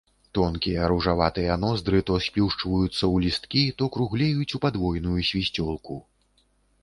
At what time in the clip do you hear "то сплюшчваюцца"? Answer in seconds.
2.07-2.95